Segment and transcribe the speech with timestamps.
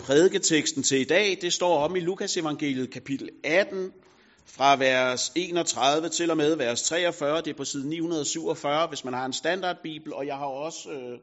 [0.00, 3.92] Prædiketeksten til i dag, det står om i Lukas evangeliet kapitel 18,
[4.46, 7.38] fra vers 31 til og med vers 43.
[7.38, 11.18] Det er på side 947, hvis man har en standardbibel, og jeg har også øh,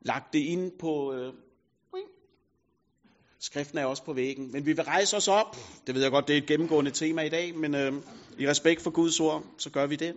[0.00, 1.12] lagt det ind på...
[1.12, 1.32] Øh,
[3.40, 4.52] skriften er også på væggen.
[4.52, 5.56] Men vi vil rejse os op.
[5.86, 7.92] Det ved jeg godt, det er et gennemgående tema i dag, men øh,
[8.38, 10.14] i respekt for Guds ord, så gør vi det.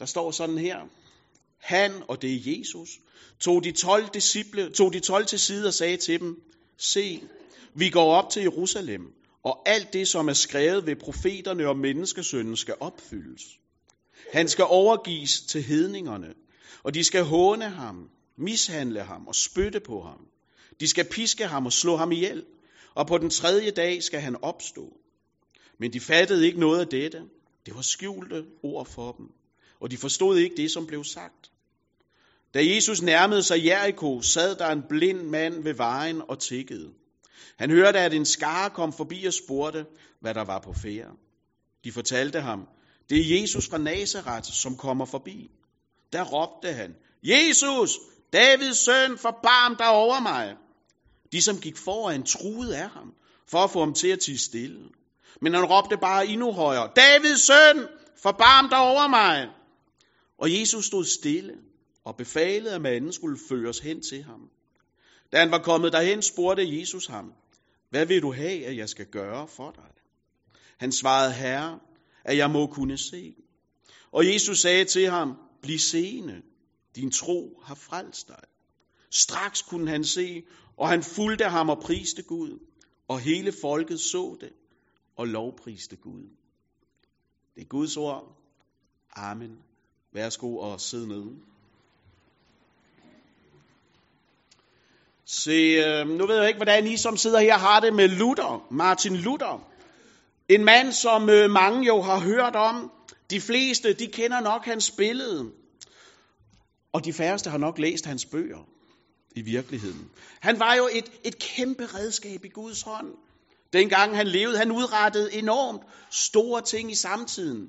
[0.00, 0.80] Der står sådan her.
[1.60, 2.88] Han, og det er Jesus,
[3.40, 6.42] tog de 12 disciple, tog de 12 til side og sagde til dem,
[6.76, 7.22] se,
[7.74, 12.56] vi går op til Jerusalem, og alt det, som er skrevet ved profeterne og menneskesønnen,
[12.56, 13.42] skal opfyldes.
[14.32, 16.34] Han skal overgives til hedningerne,
[16.82, 20.26] og de skal håne ham, mishandle ham og spytte på ham.
[20.80, 22.44] De skal piske ham og slå ham ihjel,
[22.94, 24.96] og på den tredje dag skal han opstå.
[25.78, 27.22] Men de fattede ikke noget af dette.
[27.66, 29.26] Det var skjulte ord for dem,
[29.80, 31.49] og de forstod ikke det, som blev sagt.
[32.54, 36.90] Da Jesus nærmede sig Jericho, sad der en blind mand ved vejen og tikkede.
[37.58, 39.86] Han hørte, at en skare kom forbi og spurgte,
[40.20, 41.10] hvad der var på færre.
[41.84, 42.68] De fortalte ham,
[43.10, 45.50] det er Jesus fra Nazareth, som kommer forbi.
[46.12, 47.98] Der råbte han, Jesus,
[48.32, 50.56] Davids søn, forbarm dig over mig.
[51.32, 53.14] De, som gik foran, truede af ham,
[53.48, 54.80] for at få ham til at tige stille.
[55.40, 57.86] Men han råbte bare endnu højere, Davids søn,
[58.22, 59.48] forbarm dig over mig.
[60.38, 61.54] Og Jesus stod stille
[62.10, 64.50] og befalede, at manden skulle føres hen til ham.
[65.32, 67.32] Da han var kommet derhen, spurgte Jesus ham,
[67.90, 69.90] hvad vil du have, at jeg skal gøre for dig?
[70.78, 71.80] Han svarede, herre,
[72.24, 73.34] at jeg må kunne se.
[74.12, 76.42] Og Jesus sagde til ham, bliv seende,
[76.96, 78.44] din tro har frelst dig.
[79.10, 80.42] Straks kunne han se,
[80.76, 82.58] og han fulgte ham og priste Gud,
[83.08, 84.52] og hele folket så det
[85.16, 86.28] og lovpriste Gud.
[87.54, 88.36] Det er Guds ord.
[89.16, 89.58] Amen.
[90.12, 91.50] Værsgo og sidde nede.
[95.32, 95.50] Se,
[95.86, 99.16] øh, nu ved jeg ikke, hvordan I som sidder her har det med Luther, Martin
[99.16, 99.68] Luther.
[100.48, 102.92] En mand, som øh, mange jo har hørt om.
[103.30, 105.50] De fleste, de kender nok hans billede.
[106.92, 108.68] Og de færreste har nok læst hans bøger
[109.36, 110.10] i virkeligheden.
[110.40, 113.14] Han var jo et, et kæmpe redskab i Guds hånd.
[113.72, 117.68] Dengang han levede, han udrettede enormt store ting i samtiden.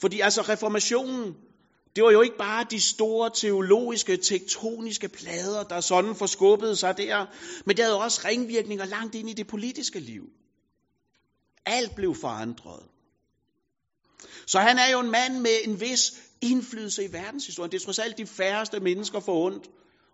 [0.00, 1.36] Fordi altså reformationen,
[1.96, 7.26] det var jo ikke bare de store teologiske, tektoniske plader, der sådan forskubbede sig der,
[7.66, 10.22] men det havde også ringvirkninger langt ind i det politiske liv.
[11.66, 12.82] Alt blev forandret.
[14.46, 17.72] Så han er jo en mand med en vis indflydelse i verdenshistorien.
[17.72, 19.70] Det er trods alt de færreste mennesker for ondt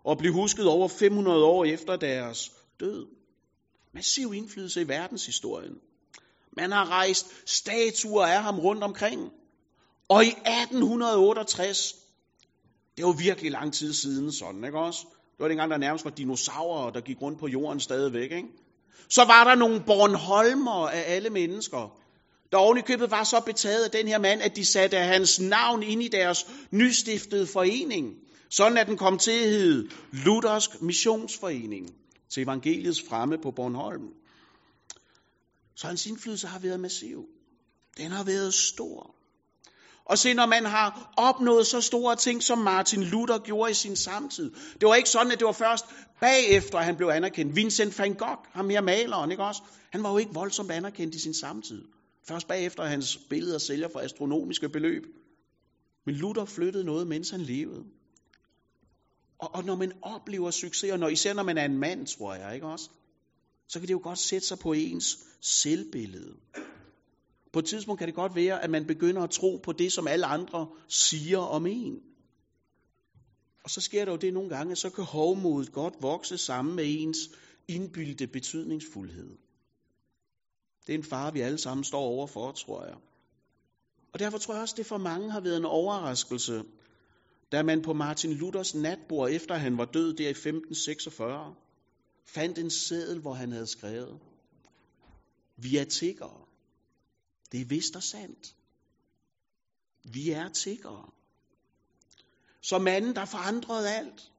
[0.09, 3.07] at blive husket over 500 år efter deres død.
[3.93, 5.75] Massiv indflydelse i verdenshistorien.
[6.57, 9.31] Man har rejst statuer af ham rundt omkring.
[10.09, 11.95] Og i 1868,
[12.97, 14.99] det var virkelig lang tid siden sådan, ikke også?
[15.09, 18.47] Det var dengang, der nærmest var dinosaurer, der gik rundt på jorden stadigvæk, ikke?
[19.09, 21.99] Så var der nogle Bornholmer af alle mennesker,
[22.51, 25.39] der oven i købet var så betaget af den her mand, at de satte hans
[25.39, 28.15] navn ind i deres nystiftede forening.
[28.49, 31.95] Sådan at den kom til at hedde Luthersk Missionsforening
[32.29, 34.13] til evangeliets fremme på Bornholm.
[35.75, 37.25] Så hans indflydelse har været massiv.
[37.97, 39.15] Den har været stor.
[40.09, 43.95] Og se, når man har opnået så store ting, som Martin Luther gjorde i sin
[43.95, 44.51] samtid.
[44.81, 45.85] Det var ikke sådan, at det var først
[46.21, 47.55] bagefter, at han blev anerkendt.
[47.55, 49.61] Vincent van Gogh, ham her maleren, ikke også?
[49.91, 51.85] Han var jo ikke voldsomt anerkendt i sin samtid.
[52.27, 55.03] Først bagefter, at hans billeder sælger for astronomiske beløb.
[56.05, 57.83] Men Luther flyttede noget, mens han levede.
[59.39, 62.33] Og, og når man oplever succes, og når, især når man er en mand, tror
[62.33, 62.89] jeg, ikke også?
[63.67, 66.35] Så kan det jo godt sætte sig på ens selvbillede.
[67.53, 70.07] På et tidspunkt kan det godt være, at man begynder at tro på det, som
[70.07, 72.01] alle andre siger om en.
[73.63, 76.75] Og så sker der jo det nogle gange, at så kan hovmodet godt vokse sammen
[76.75, 77.17] med ens
[77.67, 79.37] indbyldte betydningsfuldhed.
[80.87, 82.95] Det er en fare, vi alle sammen står overfor, tror jeg.
[84.13, 86.63] Og derfor tror jeg også, det for mange har været en overraskelse,
[87.51, 91.55] da man på Martin Luthers natbord, efter han var død der i 1546,
[92.25, 94.19] fandt en seddel, hvor han havde skrevet,
[95.57, 96.45] vi er tiggere.
[97.51, 98.55] Det er vist og sandt.
[100.03, 101.09] Vi er tiggere.
[102.61, 104.31] Så manden, der forandrede alt.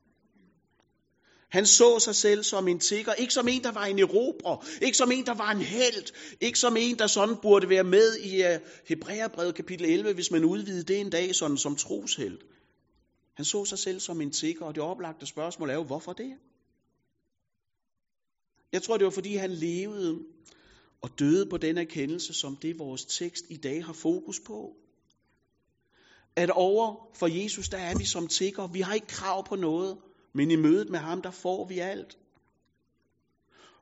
[1.51, 4.97] Han så sig selv som en tigger, ikke som en, der var en erobrer, ikke
[4.97, 8.45] som en, der var en held, ikke som en, der sådan burde være med i
[8.45, 12.39] uh, Hebræerbrevet kapitel 11, hvis man udvidede det en dag sådan som trosheld.
[13.35, 16.39] Han så sig selv som en tigger, og det oplagte spørgsmål er jo, hvorfor det?
[18.73, 20.25] Jeg tror, det var fordi han levede
[21.02, 24.76] og døde på den erkendelse, som det vores tekst i dag har fokus på.
[26.37, 28.67] At over for Jesus, der er vi som tigger.
[28.67, 29.99] Vi har ikke krav på noget,
[30.35, 32.19] men i mødet med ham, der får vi alt.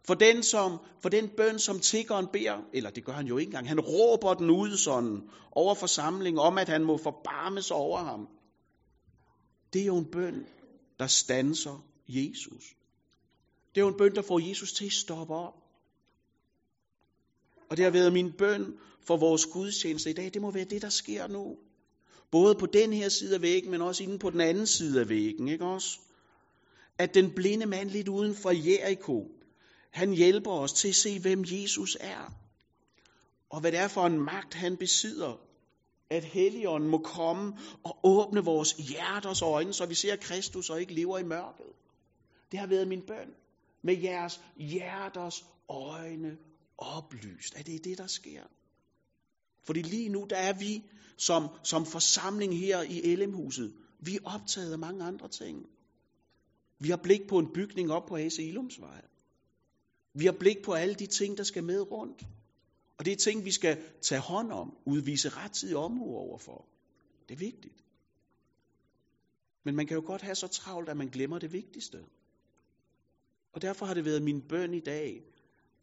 [0.07, 3.49] For den, som, for den bøn, som tiggeren beder, eller det gør han jo ikke
[3.49, 5.23] engang, han råber den ud sådan
[5.53, 8.29] over forsamlingen om, at han må forbarmes over ham.
[9.73, 10.47] Det er jo en bøn,
[10.99, 12.75] der stanser Jesus.
[13.75, 15.68] Det er jo en bøn, der får Jesus til at stoppe op.
[17.71, 20.31] Og det har været min bøn for vores gudstjeneste i dag.
[20.35, 21.57] Det må være det, der sker nu.
[22.31, 25.09] Både på den her side af væggen, men også inde på den anden side af
[25.09, 25.49] væggen.
[25.49, 25.99] Ikke også?
[26.99, 29.31] At den blinde mand lidt uden for Jericho,
[29.91, 32.33] han hjælper os til at se, hvem Jesus er.
[33.51, 35.41] Og hvad det er for en magt, han besidder.
[36.11, 37.53] At Helligånden må komme
[37.85, 41.67] og åbne vores hjerters øjne, så vi ser Kristus og ikke lever i mørket.
[42.53, 43.35] Det har været min bøn.
[43.83, 46.37] Med jeres hjerters øjne
[46.79, 47.55] oplyst.
[47.57, 48.43] at det er det, der sker?
[49.65, 50.85] Fordi lige nu, der er vi
[51.17, 55.67] som, som forsamling her i LM-huset, Vi er optaget af mange andre ting.
[56.79, 59.03] Vi har blik på en bygning op på Ase Ilumsvej.
[60.15, 62.23] Vi har blik på alle de ting, der skal med rundt.
[62.99, 66.69] Og det er ting, vi skal tage hånd om, udvise rettidig omhu overfor.
[67.29, 67.85] Det er vigtigt.
[69.65, 72.05] Men man kan jo godt have så travlt, at man glemmer det vigtigste.
[73.53, 75.23] Og derfor har det været min bøn i dag,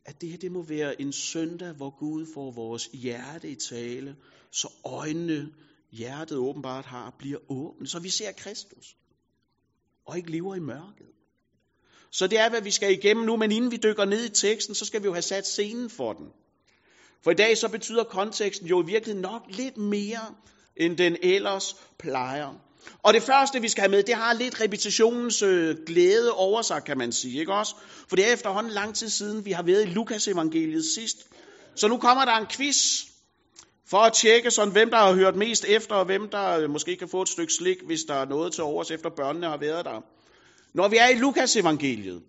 [0.05, 4.15] at det her det må være en søndag, hvor Gud får vores hjerte i tale,
[4.51, 5.53] så øjnene,
[5.91, 8.97] hjertet åbenbart har, bliver åbne, så vi ser Kristus,
[10.05, 11.07] og ikke lever i mørket.
[12.11, 14.75] Så det er, hvad vi skal igennem nu, men inden vi dykker ned i teksten,
[14.75, 16.27] så skal vi jo have sat scenen for den.
[17.23, 20.35] For i dag så betyder konteksten jo virkelig nok lidt mere,
[20.77, 22.64] end den ellers plejer.
[23.03, 26.83] Og det første, vi skal have med, det har lidt repetitionens øh, glæde over sig,
[26.83, 27.39] kan man sige.
[27.39, 27.75] Ikke også?
[28.07, 31.17] For det er efterhånden lang tid siden, vi har været i Lukas evangeliet sidst.
[31.75, 33.05] Så nu kommer der en quiz
[33.87, 36.95] for at tjekke, sådan, hvem der har hørt mest efter, og hvem der øh, måske
[36.95, 39.85] kan få et stykke slik, hvis der er noget til overs, efter børnene har været
[39.85, 40.01] der.
[40.73, 42.21] Når vi er i Lukas evangeliet,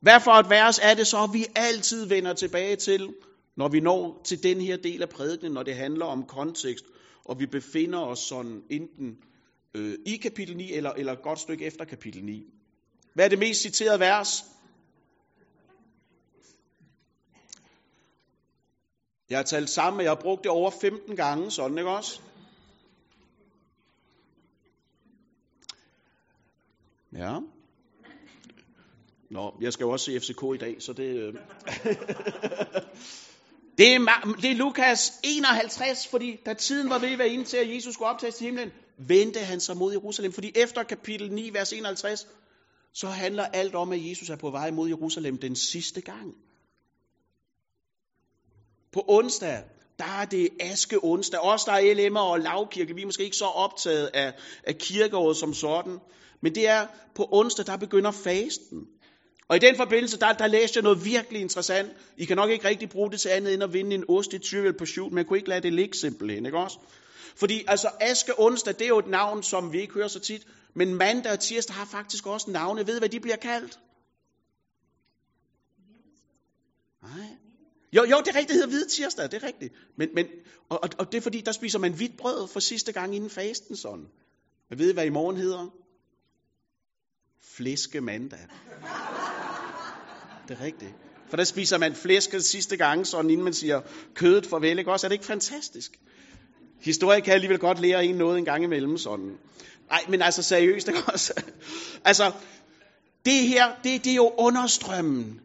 [0.00, 3.10] hvad for et vers er det så, vi altid vender tilbage til,
[3.56, 6.84] når vi når til den her del af prædikenen, når det handler om kontekst,
[7.24, 9.16] og vi befinder os sådan enten
[9.74, 12.46] øh, i kapitel 9, eller, eller et godt stykke efter kapitel 9.
[13.14, 14.44] Hvad er det mest citerede vers?
[19.30, 22.20] Jeg har talt sammen, og jeg har brugt det over 15 gange, sådan ikke også?
[27.12, 27.38] Ja.
[29.30, 31.16] Nå, jeg skal jo også se FCK i dag, så det...
[31.16, 31.34] Øh.
[33.78, 37.56] det, er, det er Lukas 51, fordi da tiden var ved at være inde til,
[37.56, 40.32] at Jesus skulle optages til himlen, vendte han sig mod Jerusalem.
[40.32, 42.26] Fordi efter kapitel 9, vers 51,
[42.92, 46.34] så handler alt om, at Jesus er på vej mod Jerusalem den sidste gang.
[48.92, 49.62] På onsdag,
[49.98, 51.40] der er det aske onsdag.
[51.40, 54.32] Os, der er LM'er og lavkirke, vi er måske ikke så optaget af,
[54.64, 55.98] af kirkeåret som sådan.
[56.40, 58.88] Men det er på onsdag, der begynder fasten.
[59.48, 61.92] Og i den forbindelse, der, der læste jeg noget virkelig interessant.
[62.16, 64.38] I kan nok ikke rigtig bruge det til andet end at vinde en ost i
[64.38, 66.78] Tyrvel på shoot, men jeg kunne ikke lade det ligge simpelthen, ikke også?
[67.36, 70.46] Fordi altså aske onsdag, det er jo et navn, som vi ikke hører så tit.
[70.74, 72.86] Men mandag og tirsdag har faktisk også navne.
[72.86, 73.78] Ved hvad de bliver kaldt?
[77.02, 77.28] Nej.
[77.92, 79.74] Jo, jo, det er rigtigt, det hedder hvide tirsdag, det er rigtigt.
[79.96, 80.26] Men, men,
[80.68, 83.30] og, og, og det er fordi, der spiser man hvidt brød for sidste gang inden
[83.30, 84.08] fasten sådan.
[84.70, 85.66] Men ved I, hvad i morgen hedder?
[87.40, 88.48] Flæske mandag.
[90.48, 90.90] Det er rigtigt.
[91.28, 93.80] For der spiser man flæsket sidste gang, sådan inden man siger
[94.14, 95.06] kødet farvel, ikke også?
[95.06, 95.98] Er det ikke fantastisk?
[96.80, 99.38] Historie kan alligevel godt lære en noget en gang imellem sådan.
[99.88, 101.42] Nej, men altså seriøst, ikke også?
[102.04, 102.32] altså,
[103.24, 105.40] det her, det, det er jo understrømmen.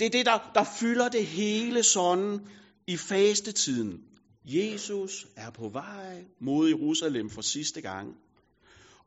[0.00, 2.40] Det er det, der, der fylder det hele sådan
[2.86, 4.00] i fastetiden.
[4.44, 8.16] Jesus er på vej mod Jerusalem for sidste gang.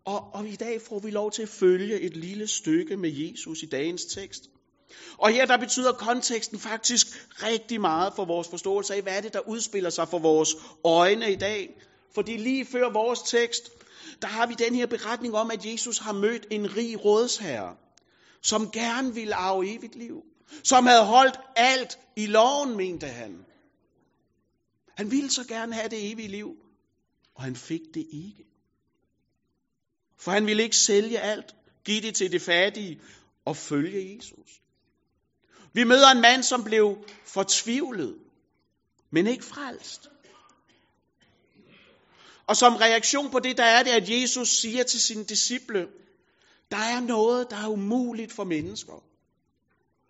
[0.06, 3.63] Og, og i dag får vi lov til at følge et lille stykke med Jesus
[3.63, 4.50] i dagens tekst.
[5.17, 7.08] Og her der betyder konteksten faktisk
[7.44, 11.32] rigtig meget for vores forståelse af, hvad er det, der udspiller sig for vores øjne
[11.32, 11.70] i dag.
[12.15, 13.70] Fordi lige før vores tekst,
[14.22, 17.75] der har vi den her beretning om, at Jesus har mødt en rig rådsherre,
[18.41, 20.24] som gerne ville arve evigt liv.
[20.63, 23.46] Som havde holdt alt i loven, mente han.
[24.98, 26.56] Han ville så gerne have det evige liv,
[27.36, 28.46] og han fik det ikke.
[30.20, 33.01] For han ville ikke sælge alt, give det til det fattige
[33.46, 34.62] og følge Jesus.
[35.77, 38.17] Vi møder en mand, som blev fortvivlet,
[39.12, 40.10] men ikke frelst.
[42.48, 45.88] Og som reaktion på det, der er det, at Jesus siger til sine disciple,
[46.72, 49.03] der er noget, der er umuligt for mennesker.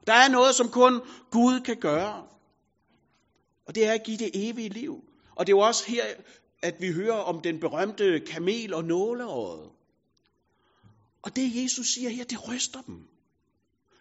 [0.07, 2.27] Der er noget, som kun Gud kan gøre.
[3.65, 5.03] Og det er at give det evige liv.
[5.35, 6.05] Og det er jo også her,
[6.61, 9.69] at vi hører om den berømte kamel og nåleåret.
[11.21, 13.16] Og det Jesus siger her, det ryster dem.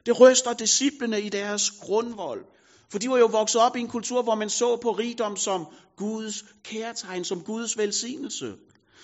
[0.07, 2.45] Det ryster disciplene i deres grundvold.
[2.91, 5.67] For de var jo vokset op i en kultur, hvor man så på rigdom som
[5.97, 8.57] Guds kærtegn, som Guds velsignelse,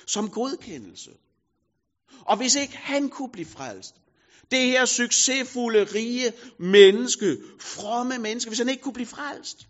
[0.06, 1.10] som godkendelse.
[2.20, 3.94] Og hvis ikke han kunne blive frelst,
[4.50, 9.68] det her succesfulde, rige menneske, fromme menneske, hvis han ikke kunne blive frelst,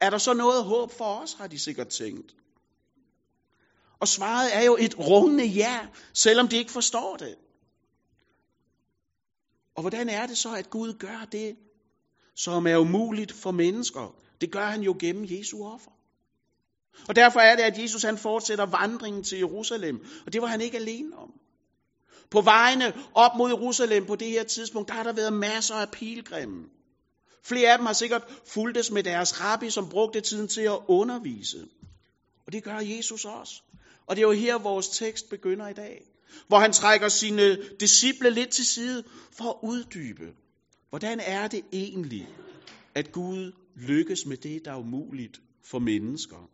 [0.00, 2.34] er der så noget håb for os, har de sikkert tænkt.
[4.00, 5.80] Og svaret er jo et rungende ja,
[6.14, 7.36] selvom de ikke forstår det.
[9.74, 11.56] Og hvordan er det så, at Gud gør det,
[12.34, 14.14] som er umuligt for mennesker?
[14.40, 15.90] Det gør han jo gennem Jesu offer.
[17.08, 20.06] Og derfor er det, at Jesus han fortsætter vandringen til Jerusalem.
[20.26, 21.32] Og det var han ikke alene om.
[22.30, 25.90] På vejene op mod Jerusalem på det her tidspunkt, der har der været masser af
[25.90, 26.64] pilgrimme.
[27.42, 31.68] Flere af dem har sikkert fulgtes med deres rabbi, som brugte tiden til at undervise.
[32.46, 33.62] Og det gør Jesus også.
[34.06, 36.09] Og det er jo her, vores tekst begynder i dag.
[36.48, 40.32] Hvor han trækker sine disciple lidt til side for at uddybe,
[40.88, 42.28] hvordan er det egentlig,
[42.94, 46.50] at Gud lykkes med det, der er umuligt for mennesker.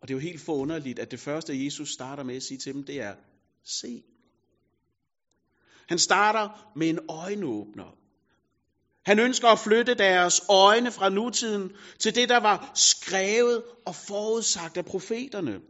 [0.00, 2.74] Og det er jo helt forunderligt, at det første, Jesus starter med at sige til
[2.74, 3.14] dem, det er,
[3.64, 4.02] se.
[5.88, 7.98] Han starter med en øjenåbner.
[9.06, 14.76] Han ønsker at flytte deres øjne fra nutiden til det, der var skrevet og forudsagt
[14.76, 15.60] af profeterne.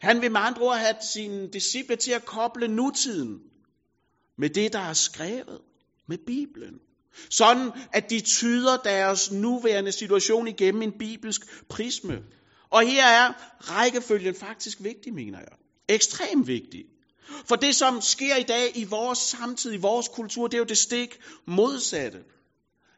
[0.00, 3.40] Han vil med andre ord have sine disciple til at koble nutiden
[4.38, 5.60] med det, der er skrevet,
[6.08, 6.74] med Bibelen.
[7.30, 12.22] Sådan, at de tyder deres nuværende situation igennem en bibelsk prisme.
[12.70, 15.58] Og her er rækkefølgen faktisk vigtig, mener jeg.
[15.88, 16.84] Ekstremt vigtig.
[17.48, 20.64] For det, som sker i dag i vores samtid, i vores kultur, det er jo
[20.64, 22.18] det stik modsatte.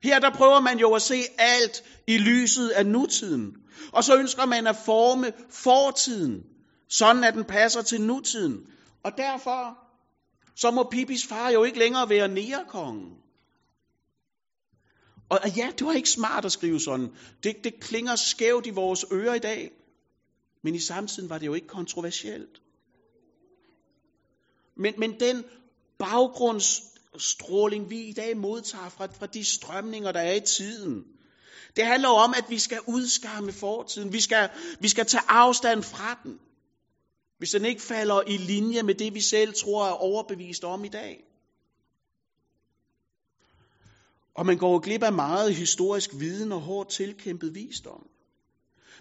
[0.02, 3.56] Her der prøver man jo at se alt i lyset af nutiden.
[3.92, 6.44] Og så ønsker man at forme fortiden,
[6.88, 8.66] sådan at den passer til nutiden.
[9.02, 9.78] Og derfor
[10.54, 13.16] så må Pipis far jo ikke længere være nærekongen.
[15.28, 17.08] Og ja, det var ikke smart at skrive sådan.
[17.42, 19.70] Det, det klinger skævt i vores ører i dag.
[20.62, 22.62] Men i samtiden var det jo ikke kontroversielt.
[24.76, 25.44] Men, men den
[25.98, 31.04] baggrundsstråling, vi i dag modtager fra, fra de strømninger, der er i tiden,
[31.76, 34.12] det handler om, at vi skal udskamme fortiden.
[34.12, 34.48] Vi skal,
[34.80, 36.38] vi skal tage afstand fra den.
[37.38, 40.88] Hvis den ikke falder i linje med det, vi selv tror er overbevist om i
[40.88, 41.24] dag.
[44.34, 48.08] Og man går glip af meget historisk viden og hårdt tilkæmpet visdom.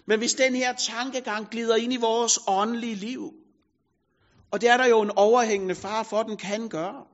[0.06, 3.34] Men hvis den her tankegang glider ind i vores åndelige liv,
[4.50, 7.06] og det er der jo en overhængende far for, at den kan gøre.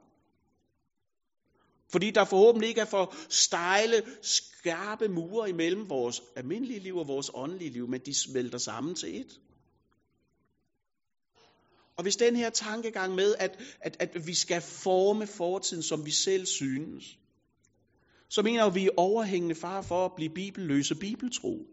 [1.92, 7.30] Fordi der forhåbentlig ikke er for stejle, skarpe mure imellem vores almindelige liv og vores
[7.34, 9.40] åndelige liv, men de smelter sammen til et.
[11.96, 16.10] Og hvis den her tankegang med, at, at, at vi skal forme fortiden, som vi
[16.10, 17.18] selv synes,
[18.28, 21.66] så mener vi er overhængende far for at blive bibelløse bibeltro.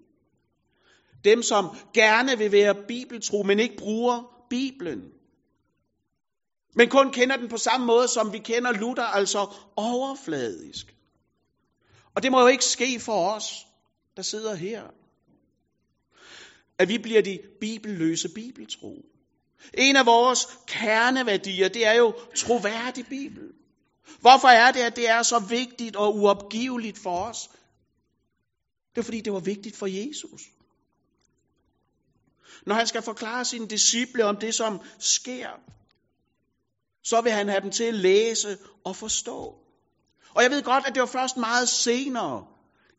[1.24, 5.12] Dem, som gerne vil være bibeltro, men ikke bruger Bibelen.
[6.76, 10.96] Men kun kender den på samme måde, som vi kender Luther, altså overfladisk.
[12.16, 13.66] Og det må jo ikke ske for os,
[14.18, 14.84] der sidder her.
[16.80, 19.06] At vi bliver de bibelløse bibeltro.
[19.74, 23.52] En af vores kerneværdier, det er jo troværdig Bibel.
[24.22, 27.50] Hvorfor er det, at det er så vigtigt og uopgiveligt for os?
[28.96, 30.42] Det er fordi, det var vigtigt for Jesus.
[32.66, 35.50] Når han skal forklare sine disciple om det, som sker,
[37.04, 39.56] så vil han have dem til at læse og forstå.
[40.36, 42.48] Og jeg ved godt, at det var først meget senere,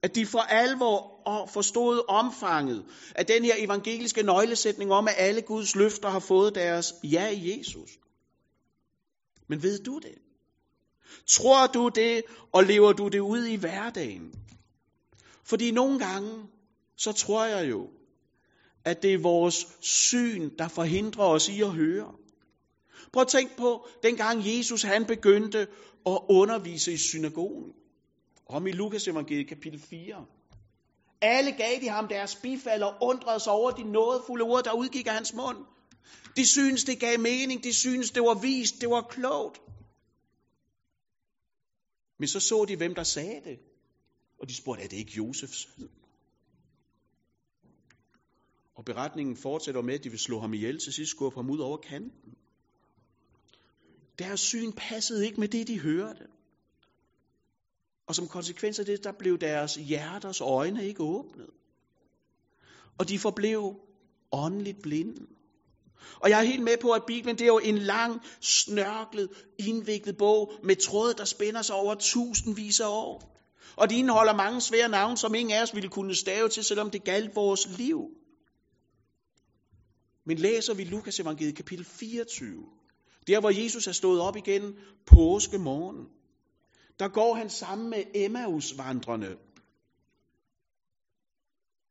[0.02, 5.76] at de for alvor forstod omfanget af den her evangeliske nøglesætning om, at alle Guds
[5.76, 7.98] løfter har fået deres ja i Jesus.
[9.48, 10.18] Men ved du det?
[11.26, 14.34] Tror du det, og lever du det ud i hverdagen?
[15.44, 16.48] Fordi nogle gange,
[16.96, 17.88] så tror jeg jo,
[18.84, 22.14] at det er vores syn, der forhindrer os i at høre.
[23.12, 25.58] Prøv at tænke på, dengang Jesus han begyndte
[26.06, 27.72] at undervise i synagogen.
[28.50, 30.26] Kom i Lukas evangeliet kapitel 4.
[31.20, 35.06] Alle gav de ham deres bifald og undrede sig over de nådefulde ord, der udgik
[35.06, 35.58] af hans mund.
[36.36, 37.64] De synes, det gav mening.
[37.64, 38.80] De synes, det var vist.
[38.80, 39.60] Det var klogt.
[42.18, 43.58] Men så så de, hvem der sagde det.
[44.40, 45.90] Og de spurgte, er det ikke Josefs søn?
[48.74, 51.58] Og beretningen fortsætter med, at de vil slå ham ihjel, til sidst skubbe ham ud
[51.58, 52.34] over kanten.
[54.18, 56.26] Deres syn passede ikke med det, de hørte.
[58.10, 61.46] Og som konsekvens af det, der blev deres hjerters øjne ikke åbnet.
[62.98, 63.74] Og de forblev
[64.32, 65.26] åndeligt blinde.
[66.20, 70.16] Og jeg er helt med på, at Bibelen det er jo en lang, snørklet, indviklet
[70.16, 73.40] bog med tråd, der spænder sig over tusindvis af år.
[73.76, 76.90] Og de indeholder mange svære navne, som ingen af os ville kunne stave til, selvom
[76.90, 78.10] det galt vores liv.
[80.26, 82.64] Men læser vi Lukas evangeliet kapitel 24,
[83.26, 84.74] der hvor Jesus er stået op igen
[85.06, 86.06] påske morgen,
[87.00, 89.36] der går han sammen med Emmausvandrene.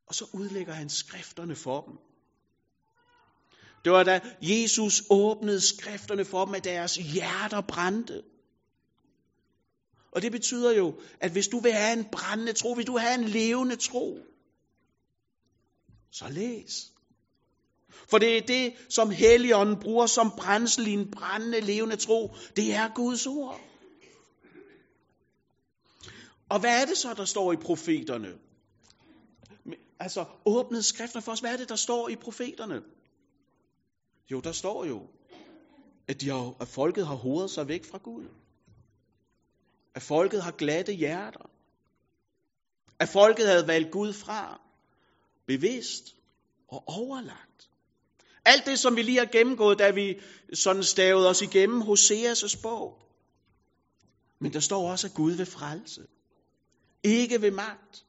[0.07, 1.97] Og så udlægger han skrifterne for dem.
[3.85, 8.23] Det var da Jesus åbnede skrifterne for dem, at deres hjerter brændte.
[10.11, 13.01] Og det betyder jo, at hvis du vil have en brændende tro, hvis du vil
[13.01, 14.19] have en levende tro,
[16.11, 16.91] så læs.
[18.09, 22.35] For det er det, som Helligånden bruger som brændsel i en brændende levende tro.
[22.55, 23.61] Det er Guds ord.
[26.49, 28.37] Og hvad er det så, der står i profeterne?
[29.99, 31.39] Altså, åbnet skrifter for os.
[31.39, 32.81] Hvad er det, der står i profeterne?
[34.31, 35.07] Jo, der står jo,
[36.07, 38.25] at, de har, at folket har hovedet sig væk fra Gud.
[39.95, 41.49] At folket har glatte hjerter.
[42.99, 44.61] At folket havde valgt Gud fra.
[45.47, 46.15] Bevidst
[46.67, 47.69] og overlagt.
[48.45, 50.19] Alt det, som vi lige har gennemgået, da vi
[50.53, 53.01] sådan stavede os igennem Hoseas' bog.
[54.39, 56.07] Men der står også, at Gud vil frelse.
[57.03, 58.05] Ikke ved magt,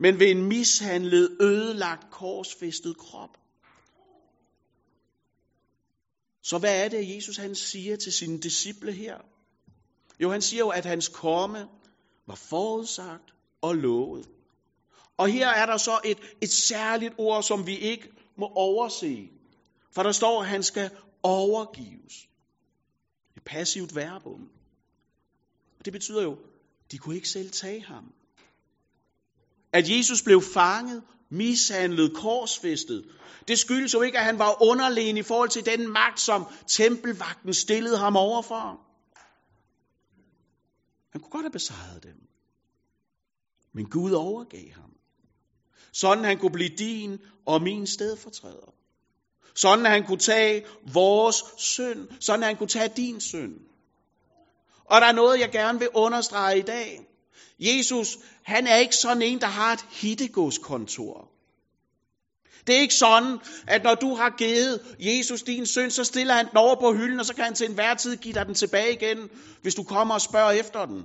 [0.00, 3.38] men ved en mishandlet, ødelagt, korsfæstet krop.
[6.42, 9.18] Så hvad er det, Jesus han siger til sine disciple her?
[10.20, 11.68] Jo, han siger jo, at hans komme
[12.26, 14.28] var forudsagt og lovet.
[15.16, 19.30] Og her er der så et, et særligt ord, som vi ikke må overse.
[19.94, 20.90] For der står, at han skal
[21.22, 22.28] overgives.
[23.36, 24.50] Et passivt verbum.
[25.78, 26.38] Og det betyder jo,
[26.90, 28.12] de kunne ikke selv tage ham.
[29.72, 33.04] At Jesus blev fanget, mishandlet, korsfæstet,
[33.48, 37.54] det skyldes jo ikke, at han var underlegen i forhold til den magt, som tempelvagten
[37.54, 38.80] stillede ham overfor.
[41.12, 42.28] Han kunne godt have besejret dem.
[43.72, 44.90] Men Gud overgav ham.
[45.92, 48.74] Sådan han kunne blive din og min stedfortræder.
[49.54, 52.08] Sådan han kunne tage vores synd.
[52.20, 53.60] Sådan han kunne tage din synd.
[54.90, 57.00] Og der er noget, jeg gerne vil understrege i dag.
[57.60, 61.28] Jesus, han er ikke sådan en, der har et hittegodskontor.
[62.66, 66.48] Det er ikke sådan, at når du har givet Jesus din søn, så stiller han
[66.48, 68.92] den over på hylden, og så kan han til enhver tid give dig den tilbage
[68.92, 69.30] igen,
[69.62, 71.04] hvis du kommer og spørger efter den.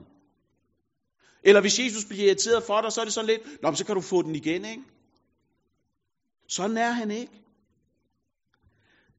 [1.43, 3.95] Eller hvis Jesus bliver irriteret for dig, så er det sådan lidt, Nå, så kan
[3.95, 4.83] du få den igen, ikke?
[6.49, 7.33] Sådan er han ikke.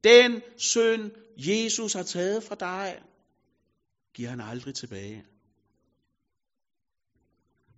[0.03, 3.01] Den søn, Jesus har taget fra dig,
[4.15, 5.25] giver han aldrig tilbage.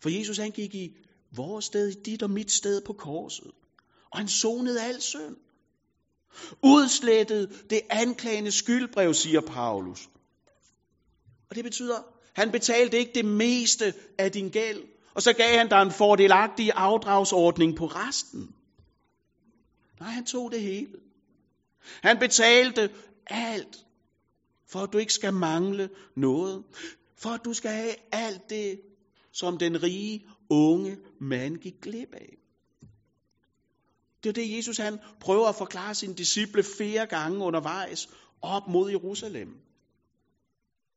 [0.01, 0.97] For Jesus han gik i
[1.31, 3.51] vores sted, i dit og mit sted på korset.
[4.11, 5.35] Og han sonede al synd.
[6.63, 10.09] Udslettet det anklagende skyldbrev, siger Paulus.
[11.49, 15.69] Og det betyder, han betalte ikke det meste af din gæld, og så gav han
[15.69, 18.55] dig en fordelagtig afdragsordning på resten.
[19.99, 20.99] Nej, han tog det hele.
[22.01, 22.89] Han betalte
[23.27, 23.86] alt,
[24.67, 26.63] for at du ikke skal mangle noget.
[27.15, 28.81] For at du skal have alt det,
[29.31, 32.37] som den rige, unge mand gik glip af.
[34.23, 38.09] Det er det, Jesus han prøver at forklare sine disciple flere gange undervejs
[38.41, 39.49] op mod Jerusalem.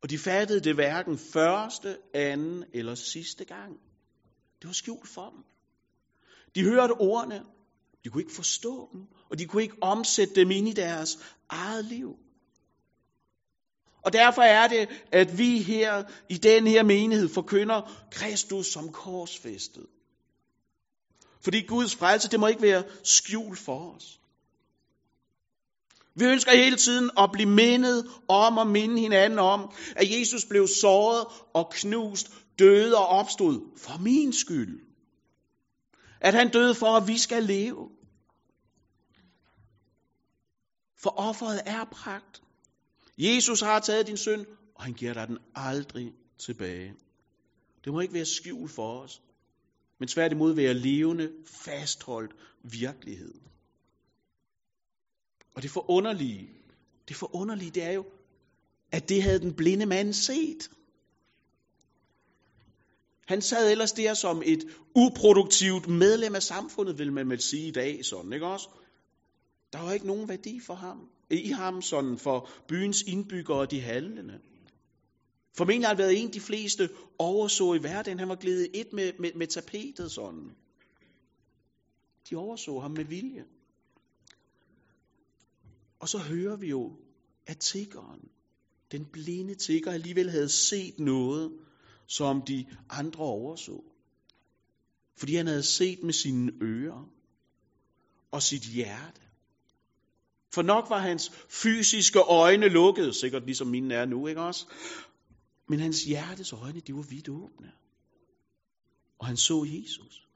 [0.03, 3.81] Og de fattede det hverken første, anden eller sidste gang.
[4.61, 5.45] Det var skjult for dem.
[6.55, 7.45] De hørte ordene,
[8.05, 11.85] de kunne ikke forstå dem, og de kunne ikke omsætte dem ind i deres eget
[11.85, 12.17] liv.
[14.03, 19.87] Og derfor er det, at vi her i den her menighed forkynder Kristus som korsfæstet.
[21.41, 24.21] Fordi Guds frelse, det må ikke være skjult for os.
[26.15, 30.67] Vi ønsker hele tiden at blive mindet om og minde hinanden om, at Jesus blev
[30.67, 34.81] såret og knust, døde og opstod for min skyld.
[36.21, 37.91] At han døde for, at vi skal leve.
[41.03, 42.43] For offeret er pragt.
[43.19, 46.95] Jesus har taget din synd, og han giver dig den aldrig tilbage.
[47.85, 49.21] Det må ikke være skjult for os
[50.01, 53.35] men tværtimod være levende, fastholdt virkelighed.
[55.55, 56.49] Og det forunderlige,
[57.09, 58.05] det forunderlige, det er jo,
[58.93, 60.71] at det havde den blinde mand set.
[63.27, 64.65] Han sad ellers der som et
[64.97, 68.69] uproduktivt medlem af samfundet, vil man vel sige i dag, sådan, ikke også?
[69.73, 73.81] Der var ikke nogen værdi for ham, i ham, sådan for byens indbyggere og de
[73.81, 74.41] handlende.
[75.57, 78.19] Formentlig har han været en, de fleste overså i hverdagen.
[78.19, 80.57] Han var glædet et med, med, med tapetet sådan.
[82.31, 83.45] De overså ham med vilje.
[86.01, 86.97] Og så hører vi jo,
[87.47, 88.29] at tiggeren,
[88.93, 91.53] den blinde tigger, alligevel havde set noget,
[92.07, 93.85] som de andre overså.
[95.17, 97.11] Fordi han havde set med sine ører
[98.31, 99.21] og sit hjerte.
[100.53, 104.67] For nok var hans fysiske øjne lukket, sikkert ligesom mine er nu, ikke også?
[105.69, 107.73] Men hans hjertes øjne, de var vidt åbne.
[109.19, 110.27] Og han så Jesus.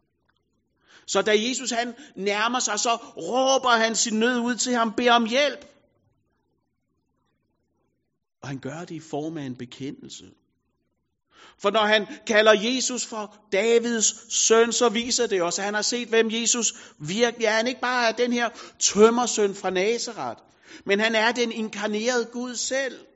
[1.07, 5.13] Så da Jesus han nærmer sig, så råber han sin nød ud til ham, beder
[5.13, 5.65] om hjælp.
[8.43, 10.31] Og han gør det i form af en bekendelse.
[11.59, 15.83] For når han kalder Jesus for Davids søn, så viser det også, at han har
[15.83, 17.51] set, hvem Jesus virkelig er.
[17.51, 20.41] Han ikke bare er den her tømmersøn fra Nazareth,
[20.85, 23.07] men han er den inkarnerede Gud selv.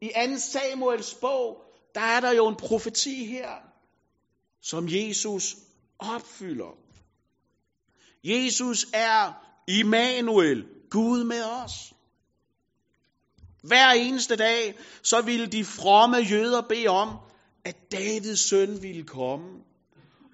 [0.00, 1.62] I 2 Samuels bog,
[1.94, 3.50] der er der jo en profeti her,
[4.62, 5.56] som Jesus
[5.98, 6.76] opfylder.
[8.24, 9.32] Jesus er
[9.68, 11.72] Immanuel, Gud med os.
[13.62, 17.08] Hver eneste dag, så ville de fromme jøder bede om,
[17.68, 19.48] at Davids søn ville komme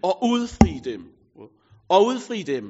[0.03, 1.12] og udfri dem.
[1.88, 2.64] Og udfri dem.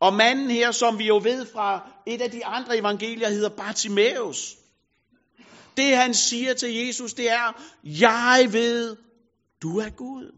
[0.00, 4.56] Og manden her, som vi jo ved fra et af de andre evangelier, hedder Bartimaeus.
[5.76, 8.96] Det han siger til Jesus, det er, jeg ved,
[9.62, 10.34] du er Gud.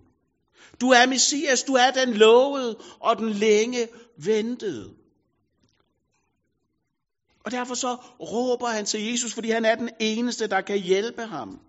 [0.81, 4.95] Du er Messias, du er den lovede og den længe ventede.
[7.45, 11.23] Og derfor så råber han til Jesus, fordi han er den eneste, der kan hjælpe
[11.23, 11.61] ham.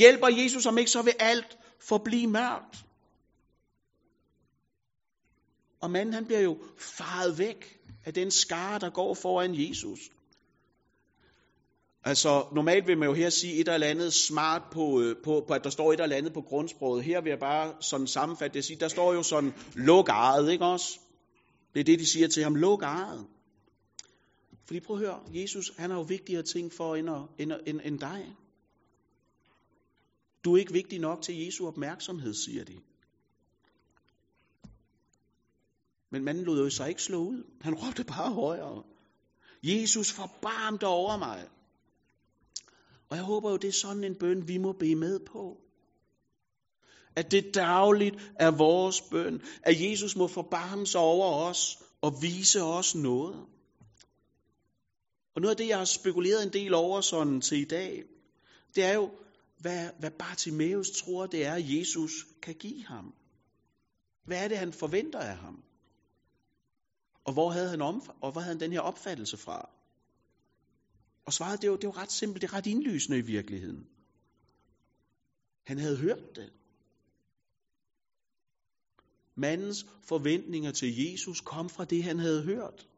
[0.00, 2.84] Hjælper Jesus om ikke, så vil alt forblive mørkt.
[5.80, 10.00] Og manden han bliver jo faret væk af den skare, der går foran Jesus.
[12.04, 15.54] Altså, normalt vil man jo her sige et eller andet smart på, øh, på, på,
[15.54, 17.04] at der står et eller andet på grundsproget.
[17.04, 20.64] Her vil jeg bare sådan sammenfatte det sige, der står jo sådan, luk ejet, ikke
[20.64, 20.98] også?
[21.74, 23.26] Det er det, de siger til ham, luk ejet.
[24.64, 27.08] Fordi prøv at høre, Jesus, han har jo vigtigere ting for end,
[27.38, 28.36] end, end, end dig.
[30.44, 32.80] Du er ikke vigtig nok til Jesu opmærksomhed, siger de.
[36.10, 37.44] Men manden lod jo sig ikke slå ud.
[37.60, 38.82] Han råbte bare højere.
[39.62, 41.48] Jesus, forbarm dig over mig.
[43.08, 45.60] Og jeg håber jo, det er sådan en bøn, vi må bede med på.
[47.16, 49.42] At det dagligt er vores bøn.
[49.62, 53.46] At Jesus må forbarme sig over os og vise os noget.
[55.34, 58.04] Og noget af det, jeg har spekuleret en del over sådan til i dag,
[58.74, 59.10] det er jo,
[59.60, 63.14] hvad, hvad Bartimaeus tror, det er, Jesus kan give ham.
[64.24, 65.62] Hvad er det, han forventer af ham?
[67.24, 69.70] Og hvor havde han, om, og hvor havde han den her opfattelse fra?
[71.26, 73.88] Og svaret, det var, det var ret simpelt, det er ret indlysende i virkeligheden.
[75.66, 76.52] Han havde hørt det.
[79.34, 82.88] Mandens forventninger til Jesus kom fra det, han havde hørt.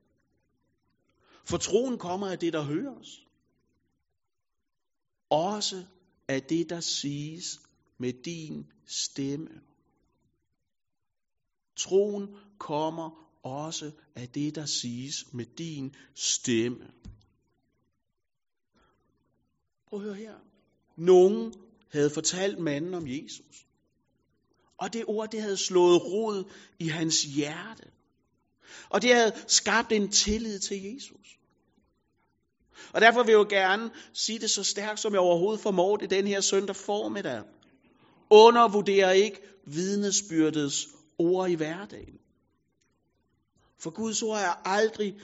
[1.45, 3.27] For troen kommer af det, der høres.
[5.31, 5.87] Også
[6.33, 7.61] af det, der siges
[7.99, 9.61] med din stemme.
[11.77, 16.91] Troen kommer også af det, der siges med din stemme.
[19.87, 20.35] Prøv at høre her.
[20.97, 21.55] Nogen
[21.93, 23.67] havde fortalt manden om Jesus.
[24.77, 27.91] Og det ord, det havde slået rod i hans hjerte.
[28.91, 31.39] Og det havde skabt en tillid til Jesus.
[32.93, 36.11] Og derfor vil jeg jo gerne sige det så stærkt, som jeg overhovedet formår det
[36.11, 37.43] den her søndag formiddag.
[38.31, 42.19] Undervurder ikke vidnesbyrdets ord i hverdagen.
[43.79, 45.21] For Guds ord er aldrig,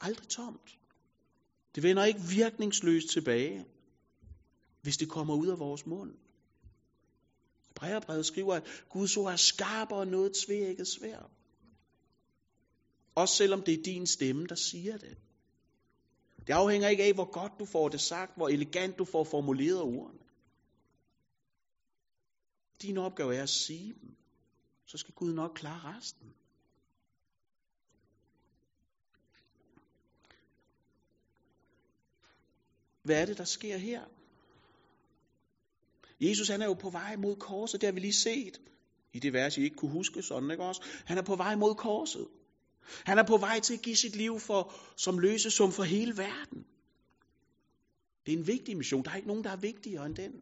[0.00, 0.78] aldrig tomt.
[1.74, 3.64] Det vender ikke virkningsløst tilbage,
[4.82, 6.14] hvis det kommer ud af vores mund.
[7.74, 11.30] Breverbrevet skriver, at Guds ord er skarpere end noget tvækket svær.
[13.14, 15.16] Også selvom det er din stemme, der siger det.
[16.46, 19.80] Det afhænger ikke af, hvor godt du får det sagt, hvor elegant du får formuleret
[19.80, 20.18] ordene.
[22.82, 24.16] Din opgave er at sige dem.
[24.86, 26.34] Så skal Gud nok klare resten.
[33.02, 34.04] Hvad er det, der sker her?
[36.20, 38.60] Jesus han er jo på vej mod korset, det har vi lige set
[39.12, 40.82] i det vers, I ikke kunne huske sådan, ikke også?
[41.06, 42.28] Han er på vej mod korset.
[43.04, 46.64] Han er på vej til at give sit liv for, som løsesum for hele verden.
[48.26, 49.04] Det er en vigtig mission.
[49.04, 50.32] Der er ikke nogen, der er vigtigere end den.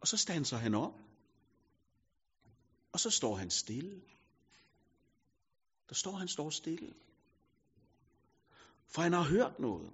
[0.00, 1.00] Og så standser han op.
[2.92, 4.00] Og så står han stille.
[5.88, 6.92] Der står, han står stille.
[8.88, 9.90] For han har hørt noget.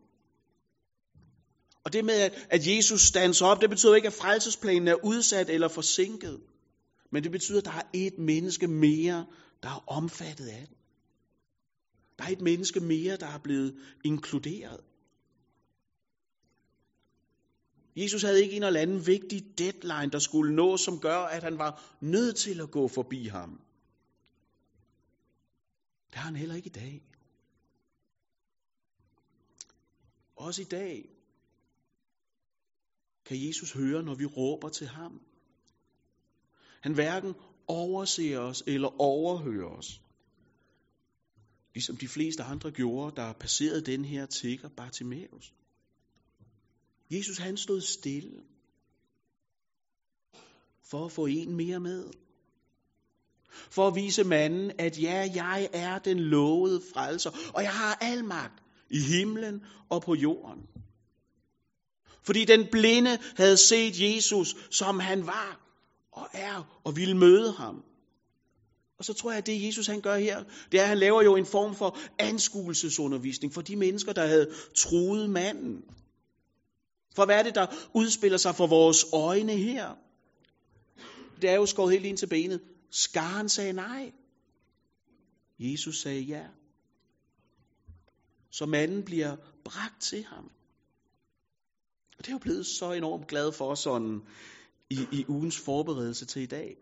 [1.85, 5.69] Og det med, at Jesus standser op, det betyder ikke, at frelsesplanen er udsat eller
[5.69, 6.41] forsinket.
[7.13, 9.27] Men det betyder, at der er et menneske mere,
[9.63, 10.77] der er omfattet af den.
[12.19, 14.81] Der er et menneske mere, der er blevet inkluderet.
[17.97, 21.59] Jesus havde ikke en eller anden vigtig deadline, der skulle nå, som gør, at han
[21.59, 23.61] var nødt til at gå forbi ham.
[26.11, 27.03] Det har han heller ikke i dag.
[30.37, 31.09] Også i dag
[33.25, 35.21] kan Jesus høre, når vi råber til ham.
[36.81, 37.35] Han hverken
[37.69, 40.01] overser os eller overhører os.
[41.75, 45.53] Ligesom de fleste andre gjorde, der passerede den her tigger Bartimaeus.
[47.11, 48.43] Jesus han stod stille
[50.91, 52.11] for at få en mere med.
[53.71, 58.25] For at vise manden, at ja, jeg er den lovede frelser, og jeg har al
[58.25, 60.67] magt i himlen og på jorden.
[62.23, 65.66] Fordi den blinde havde set Jesus, som han var
[66.17, 67.85] og er, og ville møde ham.
[68.99, 71.23] Og så tror jeg, at det Jesus han gør her, det er, at han laver
[71.23, 75.85] jo en form for anskuelsesundervisning for de mennesker, der havde truet manden.
[77.17, 79.95] For hvad er det, der udspiller sig for vores øjne her?
[81.43, 82.61] Det er jo skåret helt ind til benet.
[82.91, 84.13] Skaren sagde nej.
[85.59, 86.47] Jesus sagde ja.
[88.51, 90.51] Så manden bliver bragt til ham.
[92.19, 94.21] Og det er jo blevet så enormt glad for sådan
[94.91, 96.77] i, i ugens forberedelse til i dag.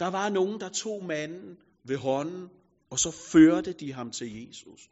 [0.00, 2.48] Der var nogen, der tog manden ved hånden,
[2.90, 4.90] og så førte de ham til Jesus.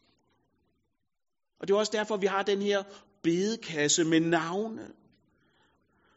[1.61, 2.83] Og det er også derfor, vi har den her
[3.23, 4.90] bedekasse med navne.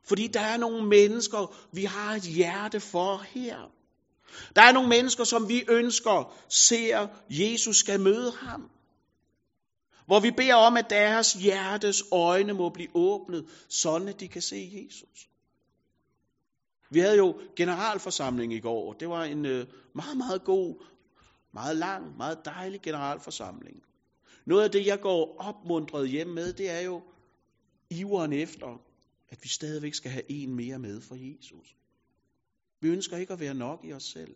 [0.04, 3.72] Fordi der er nogle mennesker, vi har et hjerte for her.
[4.56, 8.70] Der er nogle mennesker, som vi ønsker ser, Jesus skal møde ham.
[10.06, 14.42] Hvor vi beder om, at deres hjertes øjne må blive åbnet, sådan at de kan
[14.42, 15.30] se Jesus.
[16.90, 18.94] Vi havde jo generalforsamling i går.
[18.94, 20.84] Det var en øh, meget, meget god,
[21.54, 23.84] meget lang, meget dejlig generalforsamling.
[24.46, 27.04] Noget af det, jeg går opmuntret hjem med, det er jo
[27.90, 28.82] iveren efter,
[29.30, 31.76] at vi stadigvæk skal have en mere med for Jesus.
[32.80, 34.36] Vi ønsker ikke at være nok i os selv.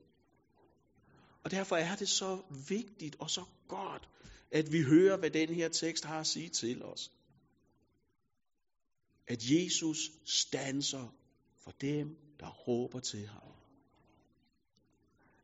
[1.44, 4.10] Og derfor er det så vigtigt og så godt,
[4.52, 7.12] at vi hører, hvad den her tekst har at sige til os.
[9.28, 11.16] At Jesus stanser
[11.64, 13.52] for dem, der råber til ham.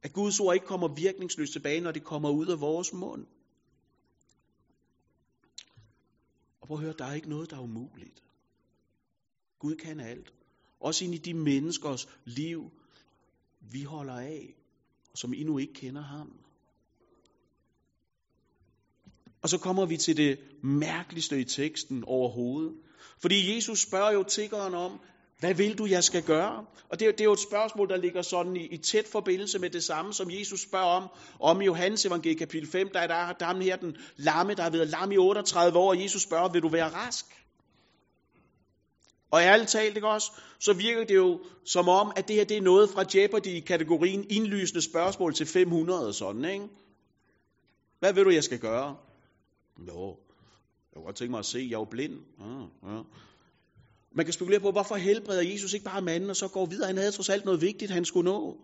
[0.02, 3.26] At Guds ord ikke kommer virkningsløst tilbage, når det kommer ud af vores mund.
[6.62, 8.24] Og prøv at høre, der er ikke noget, der er umuligt.
[9.60, 10.34] Gud kan alt.
[10.80, 12.72] Også ind i de menneskers liv,
[13.60, 14.56] vi holder af,
[15.12, 16.40] og som endnu ikke kender ham.
[19.42, 22.76] Og så kommer vi til det mærkeligste i teksten overhovedet.
[23.20, 25.00] Fordi Jesus spørger jo tiggeren om,
[25.40, 26.66] hvad vil du, jeg skal gøre?
[26.90, 29.60] Og det er, det er jo et spørgsmål, der ligger sådan i, i tæt forbindelse
[29.60, 31.08] med det samme, som Jesus spørger om,
[31.40, 34.64] om i Johannes evangeliet kapitel 5, der er der, der er her den lamme, der
[34.64, 37.26] har været lam i 38 år, og Jesus spørger, vil du være rask?
[39.32, 42.58] Og ærligt talt, ikke også, så virker det jo som om, at det her det
[42.58, 46.68] er noget fra Jeopardy-kategorien indlysende spørgsmål til 500 og sådan, ikke?
[48.00, 48.98] Hvad vil du, jeg skal gøre?
[49.88, 52.14] Jo, jeg kunne godt tænke mig at se, jeg er jo blind.
[52.40, 53.02] Ah, ja, ja.
[54.18, 56.88] Man kan spekulere på, hvorfor helbreder Jesus ikke bare manden, og så går videre.
[56.88, 58.58] Han havde trods alt noget vigtigt, han skulle nå.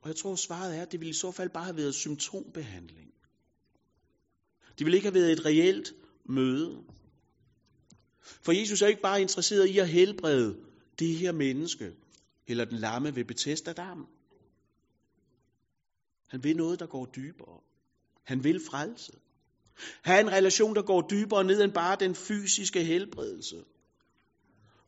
[0.00, 3.10] Og jeg tror, svaret er, at det ville i så fald bare have været symptombehandling.
[4.78, 5.92] Det ville ikke have været et reelt
[6.24, 6.82] møde.
[8.20, 10.56] For Jesus er ikke bare interesseret i at helbrede
[10.98, 11.92] det her menneske,
[12.46, 14.06] eller den lamme ved Bethesda Dam.
[16.26, 17.60] Han vil noget, der går dybere.
[18.24, 19.12] Han vil frelse.
[20.02, 23.64] Have en relation, der går dybere ned end bare den fysiske helbredelse.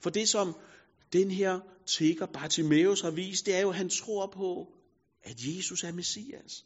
[0.00, 0.56] For det, som
[1.12, 4.72] den her tigger Bartimaeus har vist, det er jo, at han tror på,
[5.22, 6.64] at Jesus er Messias.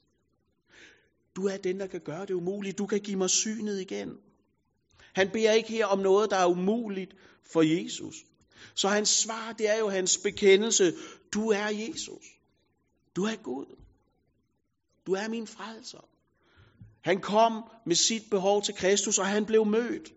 [1.37, 2.79] Du er den, der kan gøre det umuligt.
[2.79, 4.19] Du kan give mig synet igen.
[5.13, 7.15] Han beder ikke her om noget, der er umuligt
[7.53, 8.15] for Jesus.
[8.75, 10.95] Så hans svar, det er jo hans bekendelse.
[11.33, 12.25] Du er Jesus.
[13.17, 13.67] Du er Gud.
[15.07, 16.09] Du er min frelser.
[17.05, 20.12] Han kom med sit behov til Kristus, og han blev mødt.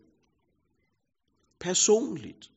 [1.59, 2.51] Personligt.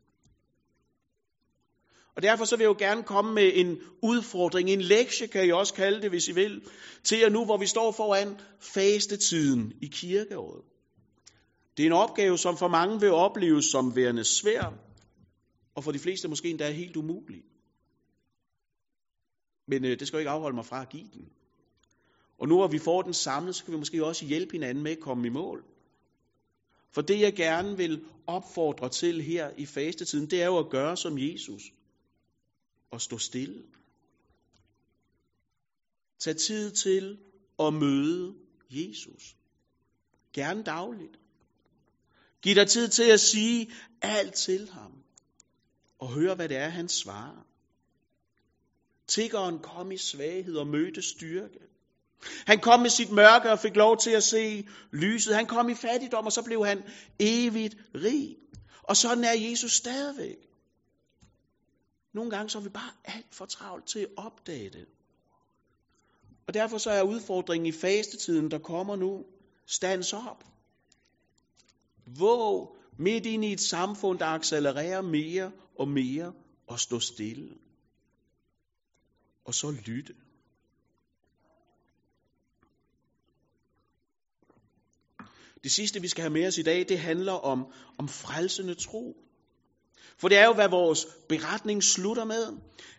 [2.16, 5.50] Og derfor så vil jeg jo gerne komme med en udfordring, en lektie kan I
[5.50, 6.62] også kalde det, hvis I vil,
[7.04, 10.62] til jer nu, hvor vi står foran fastetiden i kirkeåret.
[11.76, 14.74] Det er en opgave, som for mange vil opleves som værende svær,
[15.74, 17.42] og for de fleste måske endda helt umulig.
[19.68, 21.37] Men øh, det skal jo ikke afholde mig fra at give den.
[22.38, 24.92] Og nu hvor vi får den samlet, så kan vi måske også hjælpe hinanden med
[24.92, 25.64] at komme i mål.
[26.90, 30.96] For det jeg gerne vil opfordre til her i fastetiden, det er jo at gøre
[30.96, 31.62] som Jesus.
[32.90, 33.62] Og stå stille.
[36.18, 37.18] Tag tid til
[37.58, 38.34] at møde
[38.70, 39.36] Jesus.
[40.32, 41.18] Gerne dagligt.
[42.42, 43.72] Giv dig tid til at sige
[44.02, 44.92] alt til ham.
[45.98, 47.46] Og høre, hvad det er, han svarer.
[49.06, 51.58] Tiggeren kom i svaghed og mødte styrke.
[52.46, 55.34] Han kom med sit mørke og fik lov til at se lyset.
[55.34, 56.82] Han kom i fattigdom, og så blev han
[57.18, 58.36] evigt rig.
[58.82, 60.36] Og sådan er Jesus stadigvæk.
[62.14, 64.86] Nogle gange så er vi bare alt for travlt til at opdage det.
[66.46, 69.24] Og derfor så er udfordringen i fastetiden, der kommer nu,
[69.66, 70.44] stands op.
[72.18, 76.32] Våg midt ind i et samfund, der accelererer mere og mere,
[76.66, 77.54] og stå stille.
[79.44, 80.14] Og så lytte.
[85.64, 87.66] Det sidste, vi skal have med os i dag, det handler om,
[87.98, 89.16] om frelsende tro.
[90.18, 92.56] For det er jo, hvad vores beretning slutter med.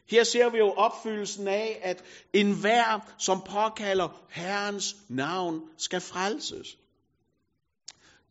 [0.09, 6.77] Her ser vi jo opfyldelsen af, at enhver, som påkalder Herrens navn, skal frelses.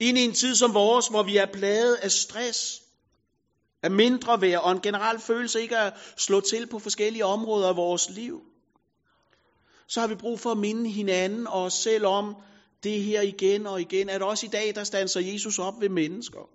[0.01, 2.83] Ind i en tid som vores, hvor vi er plaget af stress,
[3.83, 7.77] af mindre værd og en generel følelse ikke at slå til på forskellige områder af
[7.77, 8.43] vores liv,
[9.89, 12.37] så har vi brug for at minde hinanden og os selv om
[12.83, 16.51] det her igen og igen, at også i dag, der standser Jesus op ved mennesker.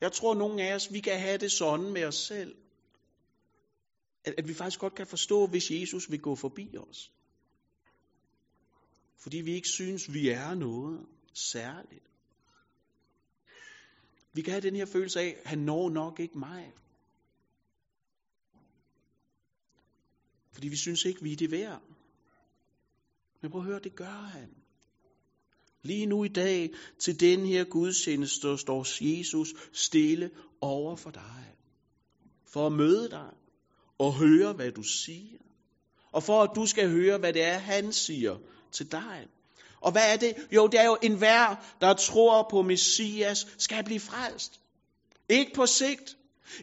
[0.00, 2.56] Jeg tror, at nogle af os, vi kan have det sådan med os selv,
[4.24, 7.12] at, at vi faktisk godt kan forstå, hvis Jesus vil gå forbi os.
[9.18, 12.04] Fordi vi ikke synes, vi er noget særligt.
[14.32, 16.72] Vi kan have den her følelse af, at han når nok ikke mig.
[20.52, 21.82] Fordi vi synes ikke, vi er det værd.
[23.42, 24.48] Men prøv at høre, det gør han.
[25.82, 31.54] Lige nu i dag, til den her gudstjeneste, står Jesus stille over for dig.
[32.46, 33.30] For at møde dig
[33.98, 35.38] og høre, hvad du siger.
[36.12, 38.36] Og for at du skal høre, hvad det er, han siger
[38.72, 39.26] til dig.
[39.80, 40.34] Og hvad er det?
[40.52, 44.60] Jo, det er jo enhver, der tror på Messias, skal blive frelst.
[45.28, 46.16] Ikke på sigt.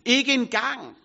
[0.06, 0.98] Ikke engang.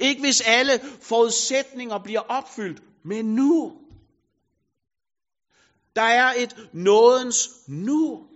[0.00, 3.81] Ikke hvis alle forudsætninger bliver opfyldt, men nu.
[5.96, 8.28] Der er et nådens nu,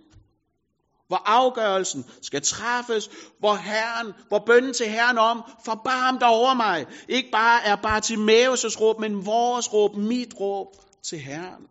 [1.07, 6.85] hvor afgørelsen skal træffes, hvor Herren, hvor bønnen til Herren om, forbarm dig over mig,
[7.07, 11.67] ikke bare er Bartimaeus' råb, men vores råb, mit råb til Herren,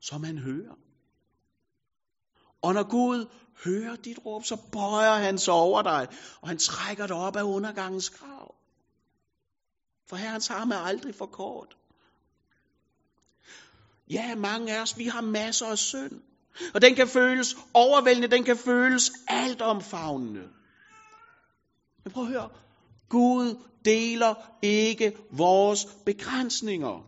[0.00, 0.74] som han hører.
[2.62, 3.26] Og når Gud
[3.64, 6.08] hører dit råb, så bøjer han sig over dig,
[6.40, 8.54] og han trækker dig op af undergangens grav.
[10.06, 11.76] For Herrens arm er aldrig for kort.
[14.10, 16.20] Ja, mange af os, vi har masser af synd.
[16.74, 20.48] Og den kan føles overvældende, den kan føles altomfavnende.
[22.04, 22.48] Men prøv at høre,
[23.08, 27.06] Gud deler ikke vores begrænsninger.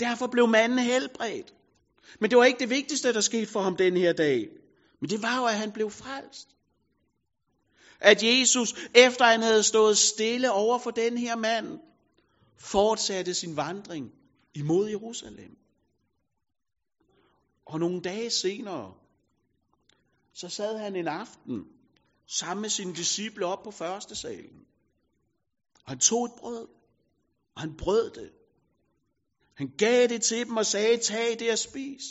[0.00, 1.54] Derfor blev manden helbredt.
[2.20, 4.48] Men det var ikke det vigtigste, der skete for ham den her dag.
[5.00, 6.48] Men det var jo, at han blev frelst.
[8.00, 11.80] At Jesus, efter han havde stået stille over for den her mand,
[12.58, 14.12] fortsatte sin vandring
[14.54, 15.56] imod Jerusalem.
[17.66, 18.94] Og nogle dage senere,
[20.32, 21.64] så sad han en aften
[22.26, 24.66] sammen med sine disciple op på første salen.
[25.84, 26.68] Og han tog et brød,
[27.54, 28.32] og han brød det.
[29.54, 32.02] Han gav det til dem og sagde, tag det og spis.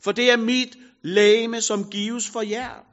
[0.00, 2.84] For det er mit læme, som gives for jer.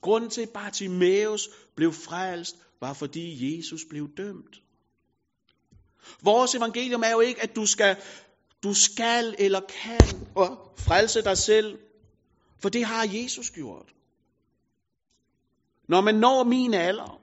[0.00, 4.62] Grunden til, at Bartimaeus blev frelst, var fordi Jesus blev dømt.
[6.22, 7.96] Vores evangelium er jo ikke, at du skal
[8.62, 10.00] du skal eller kan
[10.76, 11.78] frelse dig selv,
[12.62, 13.94] for det har Jesus gjort.
[15.88, 17.20] Når man når min alder,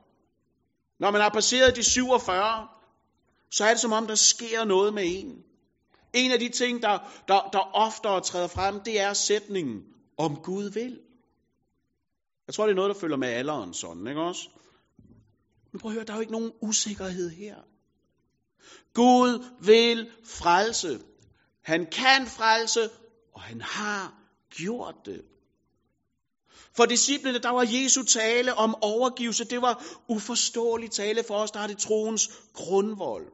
[1.00, 2.67] når man har passeret de 47,
[3.52, 5.43] så er det som om, der sker noget med en.
[6.13, 9.84] En af de ting, der, der, der oftere træder frem, det er sætningen,
[10.17, 11.00] om Gud vil.
[12.47, 14.50] Jeg tror, det er noget, der følger med alderen sådan, ikke også?
[15.71, 17.56] Men prøv at høre, der er jo ikke nogen usikkerhed her.
[18.94, 21.00] Gud vil frelse.
[21.68, 22.90] Han kan frelse,
[23.34, 24.13] og han har
[24.50, 25.22] gjort det.
[26.76, 31.60] For disciplene, der var Jesu tale om overgivelse, det var uforståelig tale for os, der
[31.60, 33.28] har det troens grundvold.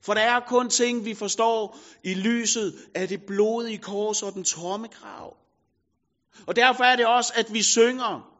[0.00, 4.44] For der er kun ting, vi forstår i lyset af det blodige kors og den
[4.44, 5.36] tomme grav.
[6.46, 8.38] Og derfor er det også, at vi synger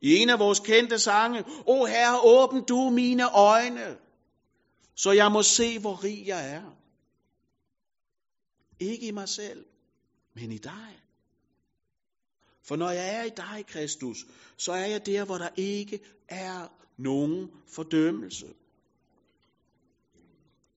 [0.00, 3.96] i en af vores kendte sange, O Herre, åbn du mine øjne,
[4.96, 6.79] så jeg må se, hvor rig jeg er.
[8.80, 9.64] Ikke i mig selv,
[10.34, 11.00] men i dig.
[12.62, 14.26] For når jeg er i dig, Kristus,
[14.56, 16.68] så er jeg der, hvor der ikke er
[16.98, 18.54] nogen fordømmelse.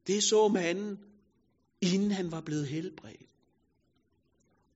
[0.08, 0.99] Det så manden,
[1.82, 3.30] inden han var blevet helbredt.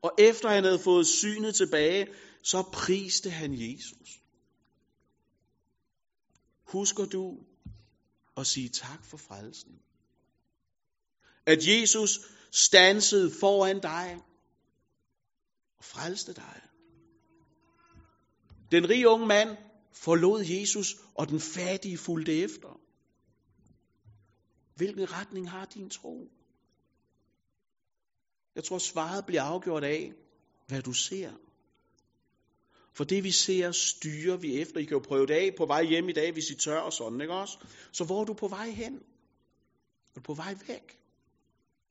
[0.02, 2.08] Og efter han havde fået synet tilbage,
[2.42, 4.22] så priste han Jesus.
[6.64, 7.46] Husker du
[8.38, 9.80] at sige tak for frelsen?
[11.46, 12.20] At Jesus
[12.52, 14.22] stansede foran dig
[15.78, 16.62] og frelste dig.
[18.72, 19.58] Den rige unge mand
[19.92, 22.80] forlod Jesus, og den fattige fulgte efter.
[24.76, 26.32] Hvilken retning har din tro?
[28.56, 30.14] Jeg tror, svaret bliver afgjort af,
[30.68, 31.32] hvad du ser.
[32.94, 34.80] For det vi ser, styrer vi efter.
[34.80, 36.94] I kan jo prøve det af på vej hjem i dag, hvis I tør og
[36.94, 37.58] sådan, ikke også?
[37.92, 38.96] Så hvor er du på vej hen?
[38.96, 41.00] Er du på vej væk?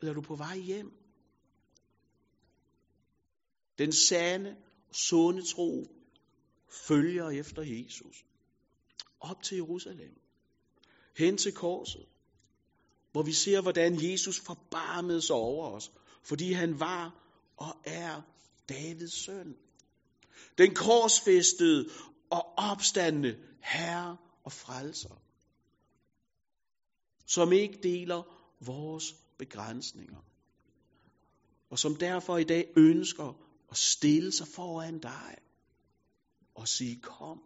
[0.00, 0.92] Eller er du på vej hjem?
[3.78, 4.56] Den sande,
[4.92, 5.86] sunde tro
[6.68, 8.24] følger efter Jesus.
[9.20, 10.20] Op til Jerusalem.
[11.16, 12.06] Hen til korset.
[13.12, 15.92] Hvor vi ser, hvordan Jesus forbarmede sig over os.
[16.22, 17.22] Fordi han var
[17.56, 18.22] og er
[18.68, 19.56] Davids søn.
[20.58, 21.88] Den korsfæstede
[22.30, 25.22] og opstandende herre og frelser.
[27.26, 28.22] Som ikke deler
[28.60, 30.22] vores begrænsninger.
[31.70, 35.36] Og som derfor i dag ønsker at stille sig foran dig
[36.54, 37.42] og sige, kom.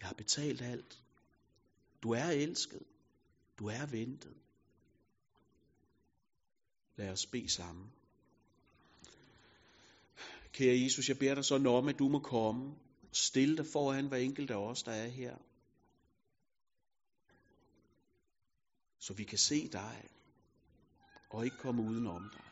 [0.00, 1.02] Jeg har betalt alt.
[2.02, 2.82] Du er elsket.
[3.58, 4.34] Du er ventet.
[6.96, 7.92] Lad os bede sammen.
[10.52, 12.70] Kære Jesus, jeg beder dig så om, at du må komme
[13.02, 15.36] og stille dig foran hver enkelt af os, der er her.
[19.06, 20.02] Så vi kan se dig
[21.30, 22.45] og ikke komme udenom dig.